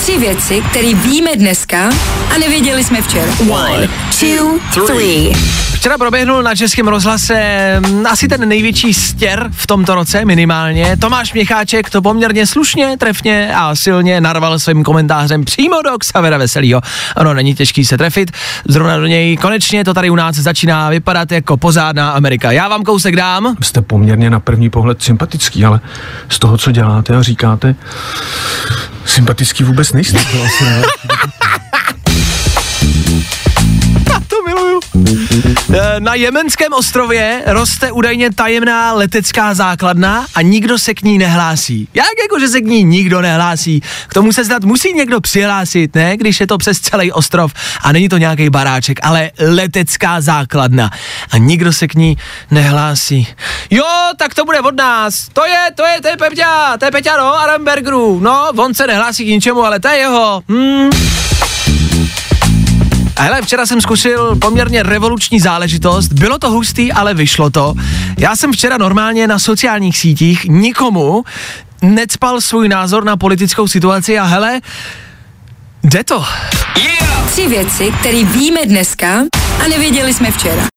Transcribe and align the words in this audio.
Tři 0.00 0.18
věci, 0.18 0.62
které 0.70 0.94
víme 0.94 1.30
dneska 1.36 1.90
a 2.34 2.38
nevěděli 2.38 2.84
jsme 2.84 3.02
včera. 3.02 3.32
One, 3.50 3.88
two, 4.20 4.86
three. 4.86 5.32
Včera 5.74 5.98
proběhnul 5.98 6.42
na 6.42 6.54
Českém 6.54 6.88
rozhlase 6.88 7.36
mm, 7.80 8.06
asi 8.06 8.28
ten 8.28 8.48
největší 8.48 8.94
stěr 8.94 9.48
v 9.52 9.66
tomto 9.66 9.94
roce 9.94 10.24
minimálně. 10.24 10.96
Tomáš 10.96 11.32
Měcháček 11.32 11.90
to 11.90 12.02
poměrně 12.02 12.46
slušně, 12.46 12.96
trefně 12.98 13.54
a 13.56 13.74
silně 13.74 14.20
narval 14.20 14.58
svým 14.58 14.84
komentářem 14.84 15.44
přímo 15.44 15.82
do 15.82 15.98
Xavera 15.98 16.38
Veselýho. 16.38 16.80
Ono 17.16 17.34
není 17.34 17.54
těžký 17.54 17.84
se 17.84 17.98
trefit, 17.98 18.30
zrovna 18.68 18.98
do 18.98 19.06
něj 19.06 19.36
konečně 19.36 19.84
to 19.84 19.94
tady 19.94 20.10
u 20.10 20.14
nás 20.14 20.36
začíná 20.36 20.90
vypadat 20.90 21.32
jako 21.32 21.56
pozádná 21.56 22.10
Amerika. 22.10 22.52
Já 22.52 22.68
vám 22.68 22.82
kousek 22.82 23.16
dám. 23.16 23.56
Jste 23.62 23.82
poměrně 23.82 24.30
na 24.30 24.40
první 24.40 24.70
pohled 24.70 25.02
sympatický, 25.02 25.64
ale 25.64 25.80
z 26.28 26.38
toho, 26.38 26.58
co 26.58 26.72
děláte 26.72 27.16
a 27.16 27.22
říkáte, 27.22 27.74
sympatický 29.14 29.64
vůbec 29.64 29.92
nejste. 29.92 30.18
To 34.26 34.36
miluju. 34.46 34.80
Eh, 35.74 36.00
Na 36.00 36.14
jemenském 36.14 36.72
ostrově 36.72 37.42
roste 37.46 37.92
údajně 37.92 38.32
tajemná 38.32 38.92
letecká 38.92 39.54
základna 39.54 40.26
a 40.34 40.42
nikdo 40.42 40.78
se 40.78 40.94
k 40.94 41.02
ní 41.02 41.18
nehlásí. 41.18 41.88
Jak 41.94 42.06
jako, 42.22 42.40
že 42.40 42.48
se 42.48 42.60
k 42.60 42.64
ní 42.64 42.84
nikdo 42.84 43.20
nehlásí? 43.20 43.80
K 44.08 44.14
tomu 44.14 44.32
se 44.32 44.44
snad 44.44 44.64
musí 44.64 44.92
někdo 44.92 45.20
přihlásit, 45.20 45.94
ne? 45.94 46.16
Když 46.16 46.40
je 46.40 46.46
to 46.46 46.58
přes 46.58 46.80
celý 46.80 47.12
ostrov 47.12 47.52
a 47.82 47.92
není 47.92 48.08
to 48.08 48.18
nějaký 48.18 48.50
baráček, 48.50 48.98
ale 49.02 49.30
letecká 49.38 50.20
základna. 50.20 50.90
A 51.30 51.38
nikdo 51.38 51.72
se 51.72 51.88
k 51.88 51.94
ní 51.94 52.16
nehlásí. 52.50 53.26
Jo, 53.70 53.84
tak 54.16 54.34
to 54.34 54.44
bude 54.44 54.60
od 54.60 54.76
nás. 54.76 55.28
To 55.32 55.46
je, 55.46 55.58
to 55.74 55.86
je, 55.86 56.00
to 56.00 56.08
je 56.08 56.16
Peťa, 56.16 56.76
to 56.78 56.84
je 56.84 56.90
Peťa, 56.90 57.16
no, 57.16 57.34
Arambergerů. 57.34 58.20
No, 58.20 58.48
on 58.56 58.74
se 58.74 58.86
nehlásí 58.86 59.24
k 59.24 59.28
ničemu, 59.28 59.64
ale 59.64 59.80
to 59.80 59.88
je 59.88 59.96
jeho. 59.96 60.42
Hmm. 60.48 60.90
A 63.16 63.22
hele, 63.22 63.42
včera 63.42 63.66
jsem 63.66 63.80
zkusil 63.80 64.36
poměrně 64.36 64.82
revoluční 64.82 65.40
záležitost, 65.40 66.12
bylo 66.12 66.38
to 66.38 66.50
hustý, 66.50 66.92
ale 66.92 67.14
vyšlo 67.14 67.50
to. 67.50 67.74
Já 68.18 68.36
jsem 68.36 68.52
včera 68.52 68.78
normálně 68.78 69.26
na 69.26 69.38
sociálních 69.38 69.98
sítích 69.98 70.44
nikomu 70.44 71.24
necpal 71.82 72.40
svůj 72.40 72.68
názor 72.68 73.04
na 73.04 73.16
politickou 73.16 73.68
situaci 73.68 74.18
a 74.18 74.24
hele, 74.24 74.60
jde 75.82 76.04
to. 76.04 76.24
Tři 77.26 77.48
věci, 77.48 77.92
které 78.00 78.24
víme 78.24 78.60
dneska 78.66 79.24
a 79.64 79.68
nevěděli 79.68 80.14
jsme 80.14 80.30
včera. 80.30 80.70